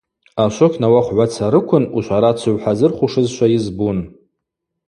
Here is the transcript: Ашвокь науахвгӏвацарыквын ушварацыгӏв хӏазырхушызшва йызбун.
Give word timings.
Ашвокь 0.43 0.77
науахвгӏвацарыквын 0.81 1.83
ушварацыгӏв 1.97 2.59
хӏазырхушызшва 2.61 3.47
йызбун. 3.51 3.97